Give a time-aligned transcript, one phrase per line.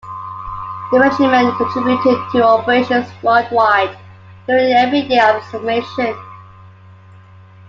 [0.91, 3.95] The regiment contributed to operations world-wide
[4.47, 6.15] during every year of its formation.